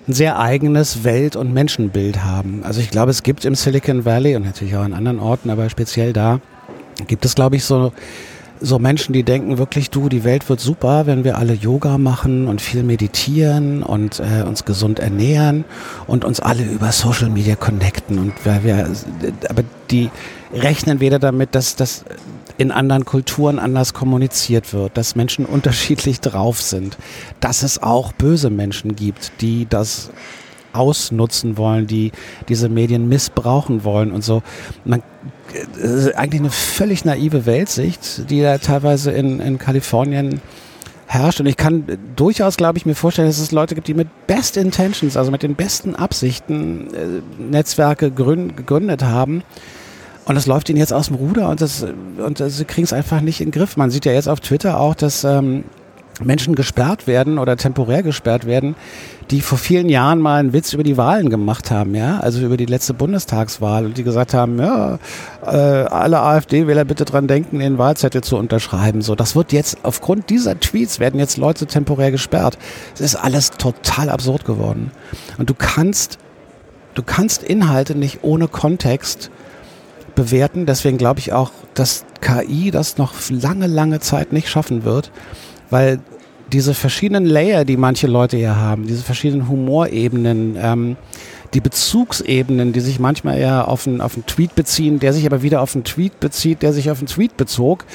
[0.08, 2.62] ein sehr eigenes Welt- und Menschenbild haben.
[2.64, 5.70] Also ich glaube, es gibt im Silicon Valley und natürlich auch an anderen Orten, aber
[5.70, 6.40] speziell da,
[7.08, 7.92] gibt es, glaube ich, so,
[8.60, 12.48] so Menschen, die denken wirklich, du, die Welt wird super, wenn wir alle Yoga machen
[12.48, 15.66] und viel meditieren und äh, uns gesund ernähren
[16.08, 18.18] und uns alle über Social Media connecten.
[18.18, 18.90] Und weil wir,
[19.50, 20.10] aber die
[20.54, 22.06] rechnen weder damit, dass das
[22.58, 26.98] in anderen Kulturen anders kommuniziert wird, dass Menschen unterschiedlich drauf sind,
[27.40, 30.12] dass es auch böse Menschen gibt, die das
[30.74, 32.12] ausnutzen wollen, die
[32.50, 34.44] diese Medien missbrauchen wollen und so.
[34.86, 35.02] Man,
[35.78, 40.42] ist eigentlich eine völlig naive Weltsicht, die da teilweise in, in Kalifornien
[41.08, 41.40] herrscht.
[41.40, 44.58] Und ich kann durchaus, glaube ich, mir vorstellen, dass es Leute gibt, die mit Best
[44.58, 49.44] Intentions, also mit den besten Absichten, äh, Netzwerke grün, gegründet haben.
[50.28, 51.86] Und das läuft ihnen jetzt aus dem Ruder und, das,
[52.18, 53.78] und sie kriegen es einfach nicht in den Griff.
[53.78, 55.64] Man sieht ja jetzt auf Twitter auch, dass ähm,
[56.22, 58.76] Menschen gesperrt werden oder temporär gesperrt werden,
[59.32, 62.58] die vor vielen Jahren mal einen Witz über die Wahlen gemacht haben, ja, also über
[62.58, 65.00] die letzte Bundestagswahl und die gesagt haben, ja,
[65.46, 69.02] äh, alle AfD-Wähler bitte dran denken, den Wahlzettel zu unterschreiben.
[69.02, 72.58] So, das wird jetzt aufgrund dieser Tweets werden jetzt Leute temporär gesperrt.
[72.96, 74.92] Es ist alles total absurd geworden.
[75.38, 76.18] Und du kannst,
[76.96, 79.30] du kannst Inhalte nicht ohne Kontext
[80.18, 80.66] bewerten.
[80.66, 85.12] Deswegen glaube ich auch, dass KI das noch lange, lange Zeit nicht schaffen wird,
[85.70, 86.00] weil
[86.52, 90.98] diese verschiedenen Layer, die manche Leute hier haben, diese verschiedenen Humorebenen, ähm,
[91.54, 95.42] die Bezugsebenen, die sich manchmal eher auf einen, auf einen Tweet beziehen, der sich aber
[95.42, 97.86] wieder auf einen Tweet bezieht, der sich auf einen Tweet bezog,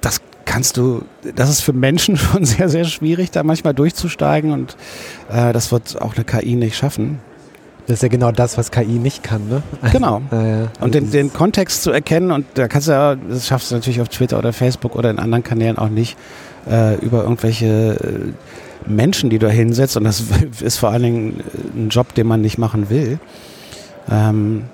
[0.00, 1.02] das kannst du,
[1.34, 4.76] das ist für Menschen schon sehr, sehr schwierig, da manchmal durchzusteigen und
[5.30, 7.20] äh, das wird auch eine KI nicht schaffen.
[7.86, 9.62] Das ist ja genau das, was KI nicht kann, ne?
[9.92, 10.20] Genau.
[10.32, 10.68] Äh, ja.
[10.80, 14.00] Und den, den Kontext zu erkennen, und da kannst du ja, das schaffst du natürlich
[14.00, 16.16] auf Twitter oder Facebook oder in anderen Kanälen auch nicht,
[16.68, 18.34] äh, über irgendwelche
[18.86, 19.96] äh, Menschen, die du da hinsetzt.
[19.96, 20.24] Und das
[20.60, 21.40] ist vor allen Dingen
[21.76, 23.18] ein Job, den man nicht machen will.
[24.10, 24.64] Ähm,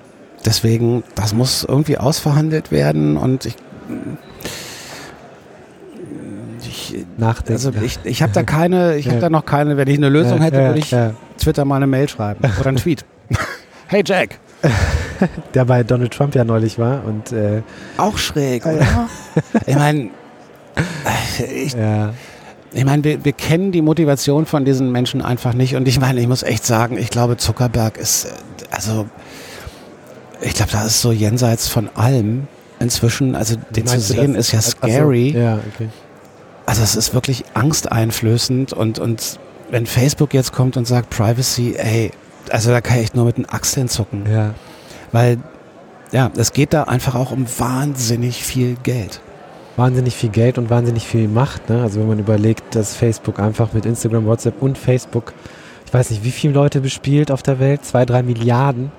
[0.45, 3.55] deswegen, das muss irgendwie ausverhandelt werden und ich.
[6.67, 7.53] ich Nachdenken.
[7.53, 10.39] also ich, ich habe da keine, ich habe da noch keine, wenn ich eine Lösung
[10.39, 11.13] Ja, hätte, ja, würde ich ja.
[11.43, 13.05] Twitter mal eine Mail schreiben oder einen Tweet.
[13.87, 14.39] hey Jack,
[15.53, 17.61] Der bei Donald Trump ja neulich war und äh,
[17.97, 19.09] Auch schräg, oder?
[19.65, 20.09] ich meine,
[21.53, 22.13] ich, ja.
[22.71, 25.75] ich mein, wir, wir kennen die Motivation von diesen Menschen einfach nicht.
[25.75, 28.29] Und ich meine, ich muss echt sagen, ich glaube, Zuckerberg ist, äh,
[28.71, 29.07] also,
[30.41, 32.47] ich glaube, da ist so jenseits von allem
[32.79, 33.35] inzwischen.
[33.35, 34.47] Also, den zu sehen das?
[34.47, 35.31] ist ja scary.
[35.31, 35.89] Ja, okay.
[36.65, 38.71] Also, es ist wirklich angsteinflößend.
[38.71, 39.39] Und, und
[39.73, 42.11] wenn Facebook jetzt kommt und sagt Privacy, ey,
[42.51, 44.23] also da kann ich echt nur mit den Achseln zucken.
[44.31, 44.53] Ja.
[45.11, 45.39] Weil,
[46.11, 49.19] ja, es geht da einfach auch um wahnsinnig viel Geld.
[49.75, 51.71] Wahnsinnig viel Geld und wahnsinnig viel Macht.
[51.71, 51.81] Ne?
[51.81, 55.33] Also wenn man überlegt, dass Facebook einfach mit Instagram, WhatsApp und Facebook,
[55.87, 58.91] ich weiß nicht, wie viele Leute bespielt auf der Welt, zwei, drei Milliarden,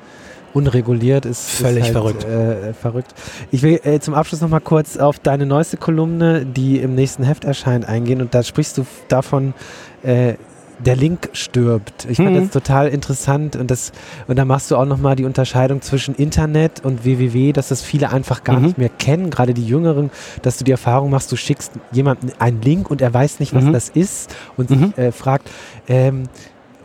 [0.54, 2.24] unreguliert ist Völlig ist halt, verrückt.
[2.24, 3.14] Äh, verrückt.
[3.52, 7.22] Ich will äh, zum Abschluss noch mal kurz auf deine neueste Kolumne, die im nächsten
[7.22, 9.54] Heft erscheint, eingehen und da sprichst du davon,
[10.02, 10.34] äh,
[10.78, 12.06] der Link stirbt.
[12.08, 12.40] Ich fand Mhm.
[12.40, 13.92] das total interessant und das
[14.26, 18.10] und da machst du auch nochmal die Unterscheidung zwischen Internet und www, dass das viele
[18.10, 18.62] einfach gar Mhm.
[18.66, 20.10] nicht mehr kennen, gerade die Jüngeren,
[20.42, 23.64] dass du die Erfahrung machst, du schickst jemandem einen Link und er weiß nicht, was
[23.64, 23.72] Mhm.
[23.72, 24.78] das ist und Mhm.
[24.88, 25.48] sich, äh, fragt,
[25.88, 26.24] ähm,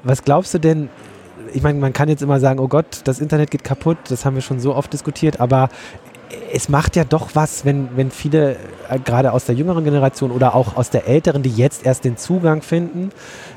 [0.03, 0.89] was glaubst du denn?
[1.53, 4.35] Ich meine, man kann jetzt immer sagen, oh Gott, das Internet geht kaputt, das haben
[4.35, 5.69] wir schon so oft diskutiert, aber
[6.53, 8.55] es macht ja doch was, wenn, wenn viele,
[8.89, 12.17] äh, gerade aus der jüngeren Generation oder auch aus der älteren, die jetzt erst den
[12.17, 13.11] Zugang finden,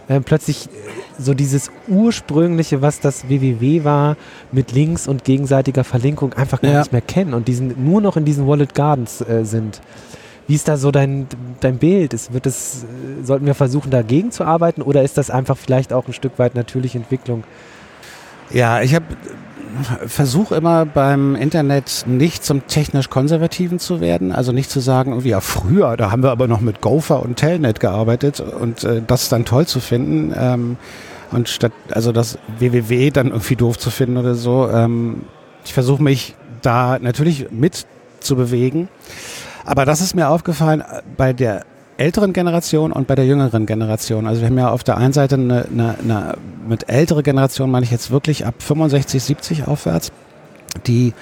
[0.08, 0.70] äh, plötzlich äh,
[1.18, 4.16] so dieses ursprüngliche, was das www war,
[4.52, 6.78] mit Links und gegenseitiger Verlinkung einfach gar Ja.
[6.80, 9.80] nicht mehr kennen und diesen, nur noch in diesen Wallet Gardens äh, sind.
[10.48, 11.28] Wie ist da so dein,
[11.60, 12.14] dein Bild?
[12.14, 15.92] Ist, wird es, äh, sollten wir versuchen, dagegen zu arbeiten oder ist das einfach vielleicht
[15.92, 17.44] auch ein Stück weit natürliche Entwicklung?
[18.50, 19.04] Ja, ich habe
[20.06, 25.30] versuche immer beim Internet nicht zum technisch Konservativen zu werden, also nicht zu sagen, irgendwie,
[25.30, 29.28] ja früher, da haben wir aber noch mit Gopher und Telnet gearbeitet und äh, das
[29.28, 30.76] dann toll zu finden ähm,
[31.30, 34.68] und statt, also das www dann irgendwie doof zu finden oder so.
[34.68, 35.22] Ähm,
[35.64, 37.86] ich versuche mich da natürlich mit
[38.20, 38.88] zu bewegen,
[39.64, 41.64] aber das ist mir aufgefallen äh, bei der
[42.02, 44.26] älteren Generation und bei der jüngeren Generation.
[44.26, 46.34] Also wir haben ja auf der einen Seite eine, eine, eine
[46.68, 50.10] mit ältere Generation meine ich jetzt wirklich ab 65, 70 aufwärts,
[50.88, 51.14] die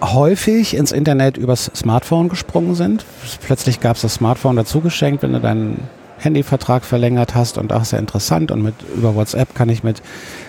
[0.00, 3.04] häufig ins Internet übers Smartphone gesprungen sind.
[3.46, 5.84] Plötzlich gab es das Smartphone dazu geschenkt, wenn du deinen
[6.18, 10.02] Handyvertrag verlängert hast und auch sehr interessant und mit über WhatsApp kann ich mit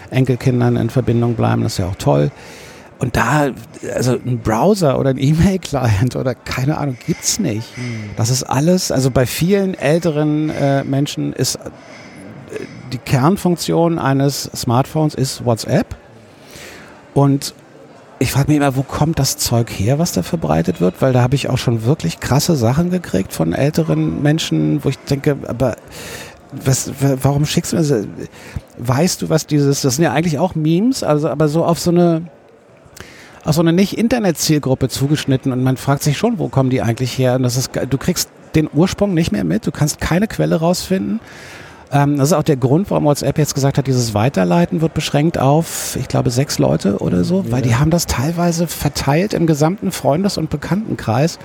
[0.09, 2.31] Enkelkindern in Verbindung bleiben, das ist ja auch toll.
[2.99, 3.51] Und da,
[3.95, 7.67] also ein Browser oder ein E-Mail-Client oder keine Ahnung, gibt's nicht.
[8.17, 11.59] Das ist alles, also bei vielen älteren äh, Menschen ist äh,
[12.91, 15.95] die Kernfunktion eines Smartphones ist WhatsApp.
[17.13, 17.53] Und
[18.19, 21.01] ich frage mich immer, wo kommt das Zeug her, was da verbreitet wird?
[21.01, 24.97] Weil da habe ich auch schon wirklich krasse Sachen gekriegt von älteren Menschen, wo ich
[24.99, 25.77] denke, aber
[26.51, 28.07] was, wa- warum schickst du mir das?
[28.77, 31.91] Weißt du, was dieses, das sind ja eigentlich auch Memes, also aber so auf so
[31.91, 32.23] eine,
[33.45, 37.35] auf so eine nicht-Internet-Zielgruppe zugeschnitten und man fragt sich schon, wo kommen die eigentlich her?
[37.35, 41.19] Und das ist, du kriegst den Ursprung nicht mehr mit, du kannst keine Quelle rausfinden.
[41.91, 45.37] Ähm, das ist auch der Grund, warum WhatsApp jetzt gesagt hat, dieses Weiterleiten wird beschränkt
[45.37, 49.91] auf, ich glaube, sechs Leute oder so, weil die haben das teilweise verteilt im gesamten
[49.91, 51.39] Freundes- und Bekanntenkreis.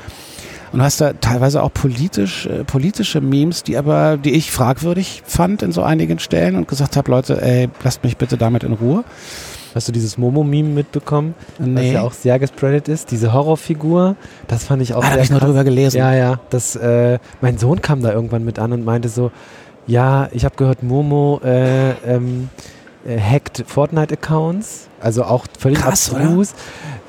[0.72, 5.62] Und hast da teilweise auch politisch, äh, politische Memes, die aber, die ich fragwürdig fand
[5.62, 9.04] in so einigen Stellen und gesagt habe, Leute, ey, lasst mich bitte damit in Ruhe.
[9.75, 11.35] Hast du dieses Momo-Meme mitbekommen?
[11.59, 11.93] Was Nee.
[11.95, 13.11] ja auch sehr gespreadet ist.
[13.11, 15.49] Diese Horrorfigur, das fand ich auch ah, da sehr habe ich nur krass.
[15.49, 15.99] drüber gelesen.
[15.99, 16.41] Ja, ja.
[16.51, 19.33] Das, äh, mein Sohn kam da irgendwann mit an und meinte so,
[19.87, 22.49] ja, ich habe gehört, Momo äh, ähm,
[23.07, 26.55] äh, hackt Fortnite-Accounts, also auch völlig Krass, abstrus.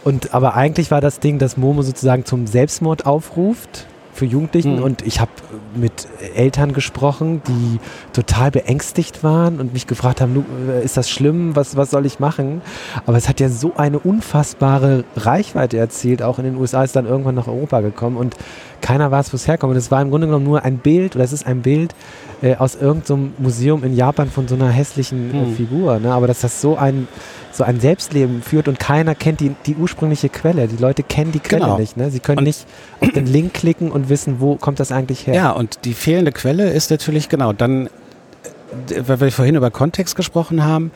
[0.04, 4.84] Und aber eigentlich war das Ding, dass Momo sozusagen zum Selbstmord aufruft für Jugendlichen Mhm.
[4.84, 5.30] und ich habe
[5.75, 7.80] mit Eltern gesprochen, die
[8.13, 12.06] total beängstigt waren und mich gefragt haben, "Lu, äh, ist das schlimm, was, was soll
[12.06, 12.62] ich machen?
[13.06, 17.06] Aber es hat ja so eine unfassbare Reichweite erzielt, auch in den USA ist dann
[17.06, 18.36] irgendwann nach Europa gekommen und
[18.81, 19.71] keiner weiß, wo es herkommt.
[19.71, 21.93] Und es war im Grunde genommen nur ein Bild, oder es ist ein Bild
[22.41, 25.55] äh, aus irgendeinem Museum in Japan von so einer hässlichen äh, Hm.
[25.55, 25.99] Figur.
[25.99, 26.11] Ne?
[26.13, 27.07] Aber dass das so ein,
[27.51, 30.67] so ein Selbstleben führt und keiner kennt die, die ursprüngliche Quelle.
[30.67, 31.77] Die Leute kennen die Quelle Genau.
[31.77, 31.97] nicht.
[31.97, 32.11] Ne?
[32.11, 32.65] Sie können Und- nicht
[33.01, 35.35] auf den Link klicken und wissen, wo kommt das eigentlich her.
[35.35, 40.15] Ja, und die fehlende Quelle ist natürlich genau dann, äh, weil wir vorhin über Kontext
[40.15, 40.91] gesprochen haben,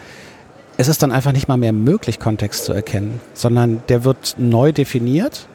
[0.78, 4.72] es ist dann einfach nicht mal mehr möglich, Kontext zu erkennen, sondern der wird neu
[4.72, 5.48] definiert.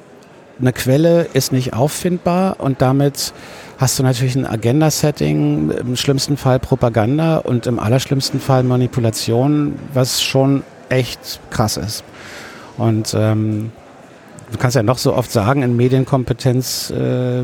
[0.60, 3.32] Eine Quelle ist nicht auffindbar und damit
[3.78, 10.22] hast du natürlich ein Agenda-Setting, im schlimmsten Fall Propaganda und im allerschlimmsten Fall Manipulation, was
[10.22, 12.04] schon echt krass ist.
[12.76, 13.72] Und ähm,
[14.52, 17.42] du kannst ja noch so oft sagen, in Medienkompetenz äh,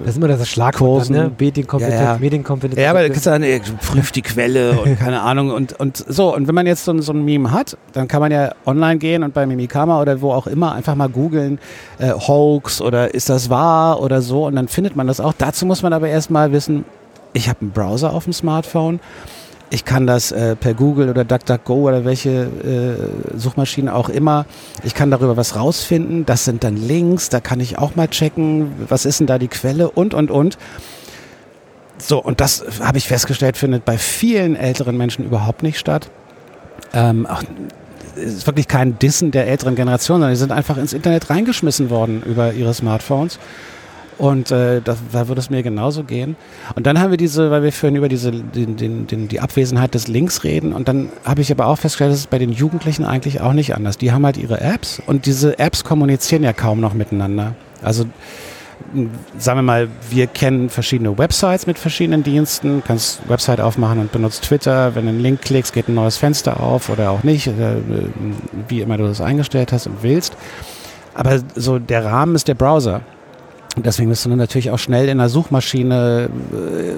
[0.00, 1.30] Das ist immer das Schlagwort, ne?
[1.38, 2.18] Medienkompetenz, Ja, ja.
[2.18, 2.80] Medienkompetenz.
[2.80, 5.96] Ja, aber da kannst du dann, ey, prüf die Quelle und keine Ahnung und, und
[6.08, 6.34] so.
[6.34, 8.98] Und wenn man jetzt so, ein- so ein Meme hat, dann kann man ja online
[8.98, 11.58] gehen und bei Mimikama oder wo auch immer einfach mal googeln,
[11.98, 15.32] äh, Hoax oder ist das wahr oder so und dann findet man das auch.
[15.36, 16.84] Dazu muss man aber erstmal wissen,
[17.34, 19.00] ich habe einen Browser auf dem Smartphone.
[19.70, 24.46] Ich kann das äh, per Google oder DuckDuckGo oder welche äh, Suchmaschine auch immer.
[24.82, 26.24] Ich kann darüber was rausfinden.
[26.24, 27.28] Das sind dann Links.
[27.28, 30.56] Da kann ich auch mal checken, was ist denn da die Quelle und, und, und.
[31.98, 36.10] So, und das habe ich festgestellt, findet bei vielen älteren Menschen überhaupt nicht statt.
[36.94, 37.42] Ähm, auch,
[38.16, 42.22] ist wirklich kein Dissen der älteren Generation, sondern die sind einfach ins Internet reingeschmissen worden
[42.24, 43.38] über ihre Smartphones.
[44.18, 46.36] Und äh, das, da würde es mir genauso gehen.
[46.74, 49.94] Und dann haben wir diese, weil wir vorhin über diese, den, den, den, die Abwesenheit
[49.94, 50.72] des Links reden.
[50.72, 53.76] Und dann habe ich aber auch festgestellt, das ist bei den Jugendlichen eigentlich auch nicht
[53.76, 53.96] anders.
[53.96, 57.54] Die haben halt ihre Apps und diese Apps kommunizieren ja kaum noch miteinander.
[57.80, 58.06] Also
[59.38, 62.80] sagen wir mal, wir kennen verschiedene Websites mit verschiedenen Diensten.
[62.80, 64.94] Du kannst Website aufmachen und benutzt Twitter.
[64.94, 68.08] Wenn du einen Link klickst, geht ein neues Fenster auf oder auch nicht, oder, äh,
[68.68, 70.36] wie immer du das eingestellt hast und willst.
[71.14, 73.02] Aber so der Rahmen ist der Browser.
[73.78, 76.94] Und deswegen bist du natürlich auch schnell in der Suchmaschine, äh,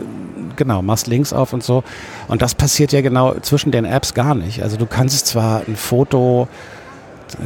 [0.56, 1.84] genau, machst Links auf und so.
[2.26, 4.62] Und das passiert ja genau zwischen den Apps gar nicht.
[4.62, 6.48] Also du kannst zwar ein Foto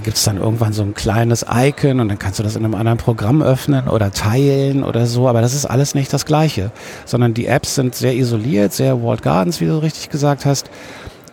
[0.05, 2.77] gibt es dann irgendwann so ein kleines Icon und dann kannst du das in einem
[2.77, 6.71] anderen Programm öffnen oder teilen oder so, aber das ist alles nicht das Gleiche,
[7.05, 10.71] sondern die Apps sind sehr isoliert, sehr Walled Gardens, wie du richtig gesagt hast.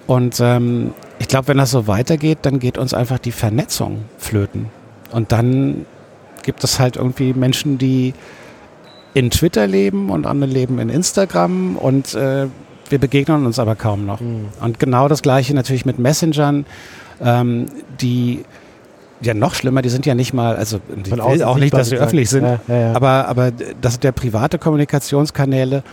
[0.07, 4.65] Und ähm, ich glaube, wenn das so weitergeht, dann geht uns einfach die Vernetzung flöten.
[5.11, 5.85] Und dann
[6.43, 8.13] gibt es halt irgendwie Menschen, die
[9.13, 12.47] in Twitter leben und andere leben in Instagram und äh,
[12.89, 14.19] wir begegnen uns aber kaum noch.
[14.21, 14.49] Mhm.
[14.61, 16.65] Und genau das gleiche natürlich mit Messengern
[17.23, 17.67] ähm,
[17.99, 18.43] die
[19.21, 21.97] ja noch schlimmer, die sind ja nicht mal, also ich will auch nicht, dass sie
[21.97, 22.93] öffentlich sind, Ja, ja, ja.
[22.93, 25.83] aber, aber das sind der private Kommunikationskanäle.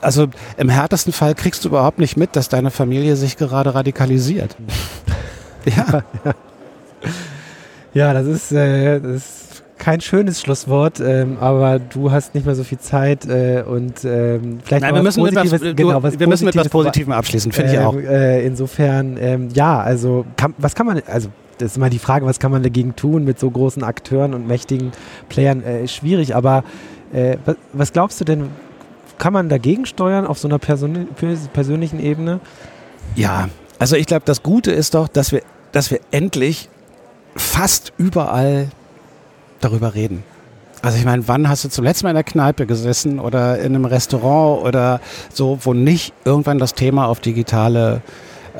[0.00, 4.56] Also im härtesten Fall kriegst du überhaupt nicht mit, dass deine Familie sich gerade radikalisiert.
[5.64, 6.04] ja,
[7.94, 12.54] Ja, das ist, äh, das ist kein schönes Schlusswort, ähm, aber du hast nicht mehr
[12.54, 16.28] so viel Zeit äh, und ähm, vielleicht Nein, wir müssen, mit was, genau, was wir
[16.28, 17.96] müssen mit was Positivem abschließen, finde ich Ähm, auch.
[17.96, 21.28] Äh, insofern, ähm, ja, also kann, was kann man, also
[21.58, 24.46] das ist immer die Frage, was kann man dagegen tun mit so großen Akteuren und
[24.46, 24.92] mächtigen
[25.28, 26.64] Playern, äh, ist schwierig, aber
[27.12, 28.48] äh, was, was glaubst du denn,
[29.18, 31.08] kann man dagegen steuern auf so einer Person
[31.52, 32.40] persönlichen Ebene?
[33.14, 36.68] Ja, also ich glaube, das Gute ist doch, dass wir, dass wir endlich
[37.36, 38.68] fast überall
[39.60, 40.22] darüber reden.
[40.82, 43.86] Also ich meine, wann hast du zuletzt mal in der Kneipe gesessen oder in einem
[43.86, 45.00] Restaurant oder
[45.32, 48.02] so, wo nicht irgendwann das Thema auf digitale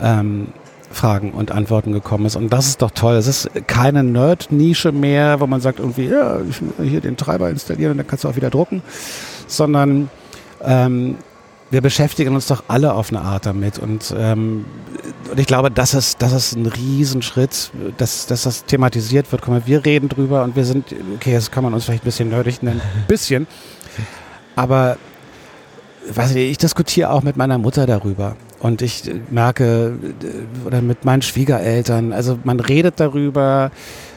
[0.00, 0.48] ähm,
[0.90, 2.36] Fragen und Antworten gekommen ist.
[2.36, 3.16] Und das ist doch toll.
[3.16, 7.92] Es ist keine Nerd-Nische mehr, wo man sagt irgendwie, ja, ich hier den Treiber installieren
[7.92, 8.82] und dann kannst du auch wieder drucken,
[9.46, 10.08] sondern
[10.64, 11.16] ähm,
[11.74, 13.80] wir beschäftigen uns doch alle auf eine Art damit.
[13.80, 14.64] Und, ähm,
[15.28, 19.46] und ich glaube, das ist, das ist ein Riesenschritt, dass, dass das thematisiert wird.
[19.48, 22.28] Mal, wir reden drüber und wir sind, okay, das kann man uns vielleicht ein bisschen
[22.28, 23.48] nerdig nennen, ein bisschen.
[24.54, 24.98] Aber
[26.08, 28.36] weiß nicht, ich diskutiere auch mit meiner Mutter darüber.
[28.60, 33.72] Und ich merke, äh, oder mit meinen Schwiegereltern, also man redet darüber,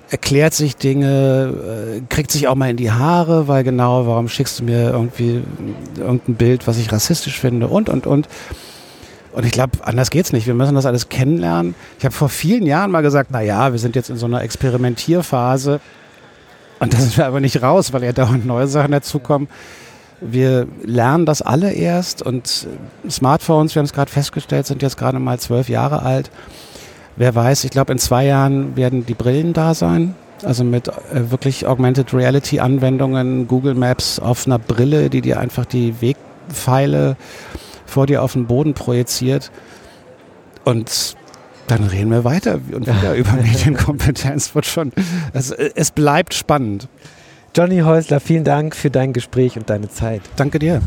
[0.10, 4.60] erklärt sich Dinge, äh, kriegt sich auch mal in die Haare, weil genau, warum schickst
[4.60, 5.44] du mir irgendwie
[5.98, 8.28] irgendein Bild, was ich rassistisch finde und, und, und.
[9.34, 10.48] Und ich glaube, anders geht's nicht.
[10.48, 11.76] Wir müssen das alles kennenlernen.
[12.00, 14.42] Ich habe vor vielen Jahren mal gesagt, na ja, wir sind jetzt in so einer
[14.42, 15.80] Experimentierphase.
[16.80, 19.48] Und da sind wir aber nicht raus, weil ja dauernd neue Sachen dazukommen.
[20.22, 22.68] Wir lernen das alle erst und
[23.08, 26.32] Smartphones, wir haben es gerade festgestellt, sind jetzt gerade mal zwölf Jahre alt.
[27.18, 30.16] Wer weiß, ich glaube, in zwei Jahren werden die Brillen da sein.
[30.44, 35.66] Also mit äh, wirklich Augmented Reality Anwendungen, Google Maps auf einer Brille, die dir einfach
[35.66, 37.18] die Wegpfeile
[37.88, 39.52] vor dir auf den Boden projiziert.
[40.64, 41.16] Und
[41.68, 44.54] dann reden wir weiter und wieder über Medienkompetenz.
[44.56, 44.92] Wird schon,
[45.34, 46.88] also, äh, es bleibt spannend.
[47.56, 50.22] Johnny Häusler, vielen Dank für dein Gespräch und deine Zeit.
[50.36, 50.82] Danke dir.